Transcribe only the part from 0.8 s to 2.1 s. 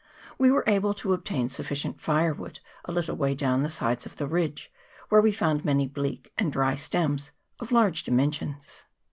to obtain suf ficient